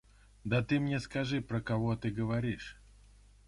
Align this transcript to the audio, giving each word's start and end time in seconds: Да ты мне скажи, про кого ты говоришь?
Да 0.45 0.63
ты 0.63 0.79
мне 0.79 0.99
скажи, 0.99 1.41
про 1.41 1.61
кого 1.61 1.95
ты 1.95 2.09
говоришь? 2.09 2.75